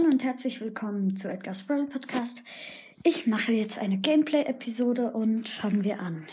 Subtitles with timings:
[0.00, 2.42] Hallo und herzlich willkommen zu Edgar's Brawl Podcast.
[3.02, 6.26] Ich mache jetzt eine Gameplay-Episode und fangen wir an.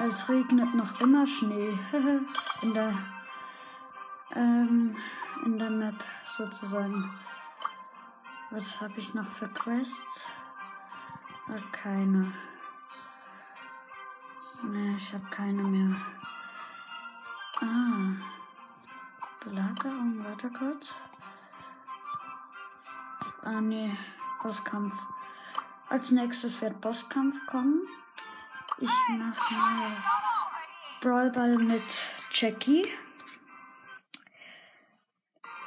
[0.00, 1.78] Es regnet noch immer Schnee
[2.62, 2.92] in der
[4.34, 4.96] ähm,
[5.44, 7.10] in der Map sozusagen.
[8.50, 10.32] Was habe ich noch für Quests?
[11.72, 12.32] Keine.
[14.62, 15.96] Ne, ich habe keine mehr.
[17.60, 18.16] Ah.
[19.40, 20.94] Belagerung, warte kurz.
[23.42, 23.96] Ah, ne,
[24.42, 25.06] Bosskampf.
[25.88, 27.80] Als nächstes wird Bosskampf kommen.
[28.78, 29.92] Ich mache mal
[31.00, 31.82] Brawlball mit
[32.30, 32.86] Jackie.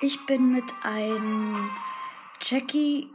[0.02, 1.70] Ich bin mit einem
[2.42, 3.14] Jackie,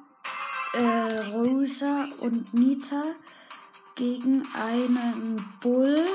[0.73, 3.03] äh, Rosa und Nita
[3.95, 6.07] gegen einen Bull,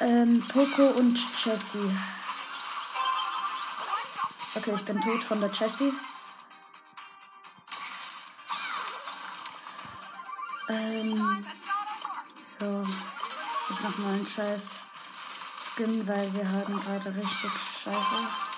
[0.00, 1.90] ähm, Poco und Jessie.
[4.54, 5.92] Okay, ich bin tot von der Jessie.
[10.68, 11.46] Ähm,
[12.60, 14.80] ja, ich mach mal einen scheiß
[15.60, 18.48] Skin, weil wir haben gerade richtig scheiße.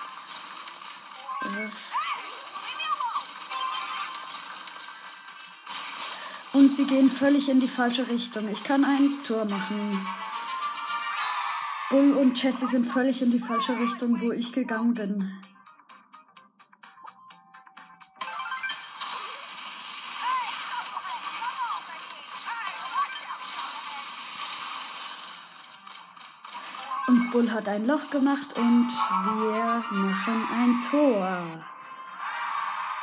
[6.71, 8.47] Und sie gehen völlig in die falsche Richtung.
[8.49, 10.07] Ich kann ein Tor machen.
[11.89, 15.33] Bull und Jessie sind völlig in die falsche Richtung, wo ich gegangen bin.
[27.09, 28.87] Und Bull hat ein Loch gemacht und
[29.25, 31.65] wir machen ein Tor.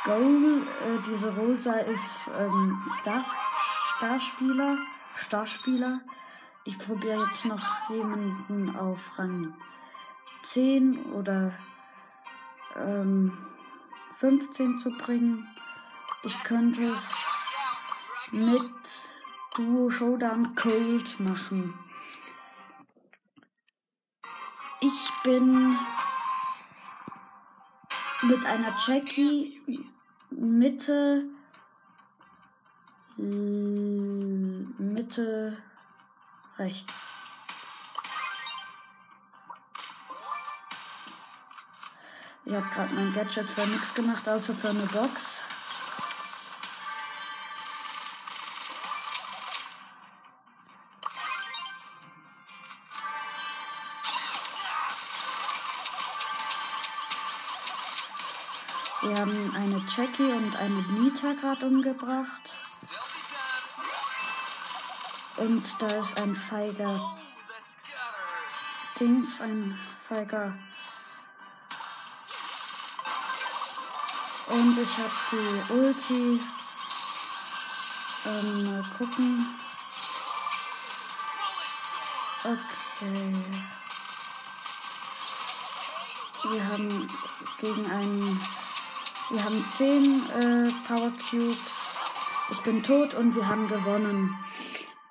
[0.05, 3.33] Goal, äh, diese Rosa ist ähm, Stars,
[3.97, 4.77] Starspieler.
[5.15, 5.99] Starspieler.
[6.63, 9.53] Ich probiere jetzt noch jemanden auf Rang
[10.43, 11.51] 10 oder
[12.77, 13.37] ähm,
[14.15, 15.47] 15 zu bringen.
[16.23, 17.13] Ich könnte es
[18.31, 18.61] mit
[19.55, 21.77] Duo Showdown Cold machen.
[24.79, 25.77] Ich bin
[28.23, 29.61] mit einer Jackie
[30.41, 31.25] Mitte
[34.77, 35.57] Mitte
[36.57, 36.93] rechts.
[42.45, 45.38] Ich habe gerade mein Gadget für nichts gemacht, außer für eine Box.
[59.01, 62.53] Wir haben eine Jackie und eine Nita gerade umgebracht.
[65.37, 66.99] Und da ist ein feiger
[68.99, 70.53] Dings, ein feiger.
[74.47, 76.41] Und ich habe die Ulti.
[78.25, 79.47] Ähm, mal gucken.
[82.43, 83.33] Okay.
[86.51, 87.09] Wir haben
[87.61, 88.41] gegen einen
[89.29, 91.99] wir haben 10 äh, Power Cubes.
[92.51, 94.35] Ich bin tot und wir haben gewonnen.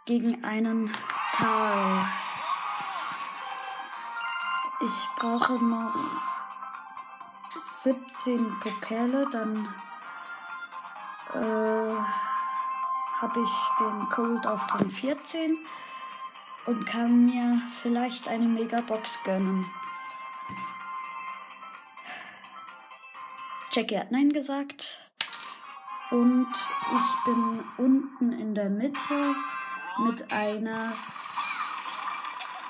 [0.07, 0.91] Gegen einen
[1.37, 2.05] Karl.
[4.81, 5.95] Ich brauche noch
[7.83, 9.69] 17 Pokale, dann
[11.35, 11.95] äh,
[13.21, 15.59] habe ich den Cold auf Rang 14
[16.67, 19.65] und kann mir vielleicht eine Megabox gönnen.
[23.71, 24.99] Jackie hat Nein gesagt.
[26.11, 29.35] Und ich bin unten in der Mitte
[29.99, 30.95] mit einer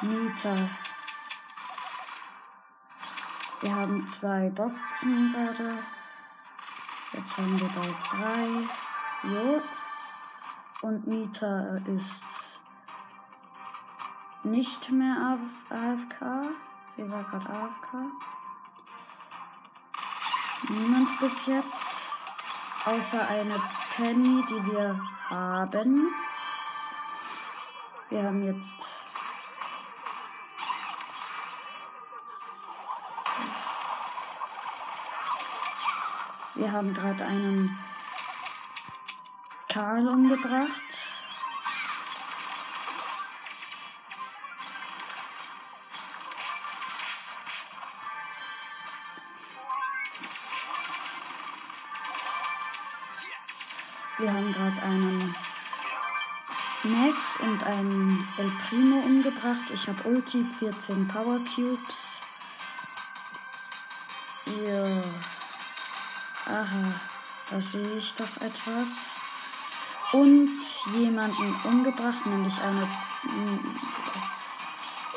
[0.01, 0.57] Nita.
[3.61, 5.79] Wir haben zwei Boxen gerade.
[7.13, 9.29] Jetzt haben wir bald drei.
[9.29, 9.63] Jo.
[10.83, 12.61] Und Nita ist
[14.43, 16.49] nicht mehr auf AFK.
[16.97, 18.11] Sie war gerade AFK.
[20.67, 21.87] Niemand bis jetzt.
[22.85, 23.61] Außer eine
[23.97, 25.01] Penny, die wir
[25.31, 26.13] haben.
[28.11, 28.87] Wir haben jetzt.
[36.55, 37.79] Wir haben gerade einen
[39.69, 40.98] Karl umgebracht.
[54.19, 55.35] Wir haben gerade einen
[56.83, 59.71] Max und einen El Primo umgebracht.
[59.73, 62.19] Ich habe Ulti, 14 Power Cubes.
[64.47, 65.03] Ja.
[66.53, 66.95] Aha,
[67.49, 69.11] da sehe ich doch etwas.
[70.13, 70.51] Und
[70.95, 72.89] jemanden umgebracht, nämlich eine.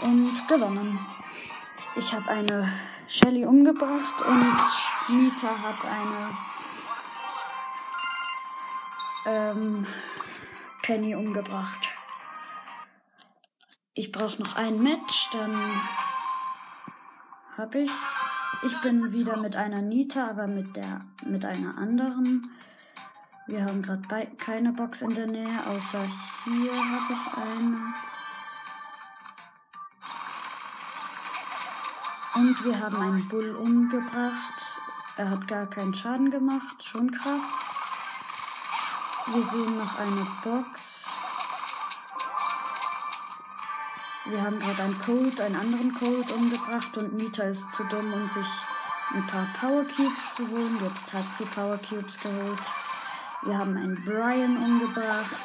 [0.02, 1.00] Und gewonnen.
[1.96, 2.72] Ich habe eine
[3.08, 4.58] Shelly umgebracht und
[5.08, 6.51] Nita hat eine
[9.26, 9.86] ähm,
[10.82, 11.94] Penny umgebracht.
[13.94, 15.56] Ich brauche noch ein Match, dann
[17.58, 17.92] habe ich.
[18.64, 22.52] Ich bin wieder mit einer Nita, aber mit der mit einer anderen.
[23.48, 26.02] Wir haben gerade keine Box in der Nähe, außer
[26.46, 27.94] hier habe ich eine.
[32.34, 34.80] Und wir haben einen Bull umgebracht.
[35.18, 36.84] Er hat gar keinen Schaden gemacht.
[36.84, 37.71] Schon krass.
[39.28, 41.06] Wir sehen noch eine Box.
[44.26, 48.30] Wir haben gerade einen Cold, einen anderen Cold umgebracht und Nita ist zu dumm, um
[48.30, 48.48] sich
[49.14, 50.80] ein paar Power Cubes zu holen.
[50.84, 52.60] Jetzt hat sie Power Cubes geholt.
[53.44, 55.36] Wir haben einen Brian umgebracht.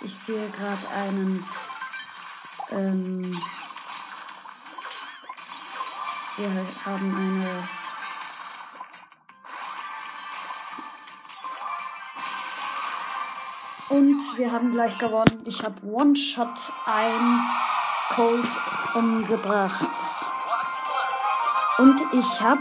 [0.00, 1.44] Ich sehe gerade einen
[2.70, 3.36] ähm,
[6.36, 6.50] wir
[6.84, 7.68] haben eine
[13.94, 15.42] Und wir haben gleich gewonnen.
[15.44, 17.40] Ich habe One-Shot ein
[18.08, 18.44] Cold
[18.96, 20.26] umgebracht.
[21.78, 22.60] Und ich habe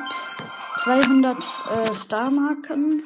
[0.84, 3.04] 200 äh, Star-Marken.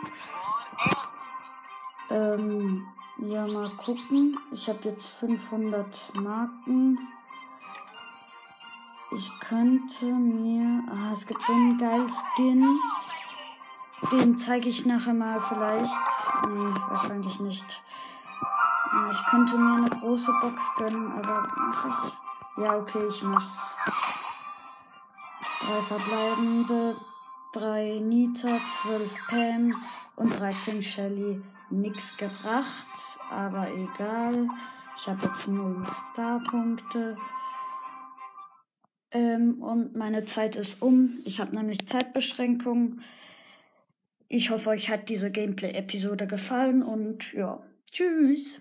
[2.10, 2.86] Ähm,
[3.20, 4.38] ja, mal gucken.
[4.52, 7.00] Ich habe jetzt 500 Marken.
[9.16, 10.84] Ich könnte mir.
[10.92, 12.78] Ah, es gibt so einen geilen Skin.
[14.12, 15.94] Den zeige ich nachher mal vielleicht.
[16.50, 17.82] Nee, wahrscheinlich nicht.
[19.12, 22.64] Ich könnte mir eine große Box gönnen, aber mach ich.
[22.64, 23.76] Ja, okay, ich mach's.
[25.62, 26.96] Drei verbleibende,
[27.54, 29.74] drei Nita, zwölf Pam
[30.16, 31.42] und 13 Shelly.
[31.70, 34.48] Nix gebracht, aber egal.
[34.98, 37.18] Ich habe jetzt null Starpunkte.
[39.12, 41.18] Ähm, und meine Zeit ist um.
[41.26, 43.02] Ich habe nämlich Zeitbeschränkung.
[44.30, 47.62] Ich hoffe, euch hat diese Gameplay-Episode gefallen und ja,
[47.92, 48.56] tschüss.